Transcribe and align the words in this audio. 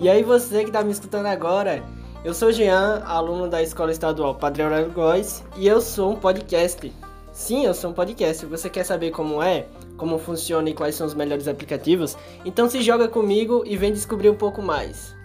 E 0.00 0.08
aí 0.08 0.22
você 0.22 0.64
que 0.64 0.70
tá 0.70 0.80
me 0.80 0.92
escutando 0.92 1.26
agora, 1.26 1.82
eu 2.24 2.32
sou 2.32 2.52
Jean, 2.52 3.02
aluno 3.04 3.48
da 3.48 3.60
Escola 3.60 3.90
Estadual 3.90 4.32
Padre 4.36 4.62
Aurélio 4.62 4.92
Góes, 4.92 5.42
e 5.56 5.66
eu 5.66 5.80
sou 5.80 6.12
um 6.12 6.16
podcast. 6.16 6.92
Sim, 7.32 7.64
eu 7.64 7.74
sou 7.74 7.90
um 7.90 7.92
podcast. 7.92 8.46
Você 8.46 8.70
quer 8.70 8.84
saber 8.84 9.10
como 9.10 9.42
é, 9.42 9.66
como 9.96 10.16
funciona 10.16 10.70
e 10.70 10.74
quais 10.74 10.94
são 10.94 11.04
os 11.04 11.14
melhores 11.14 11.48
aplicativos? 11.48 12.16
Então 12.44 12.70
se 12.70 12.80
joga 12.80 13.08
comigo 13.08 13.64
e 13.66 13.76
vem 13.76 13.92
descobrir 13.92 14.30
um 14.30 14.36
pouco 14.36 14.62
mais. 14.62 15.17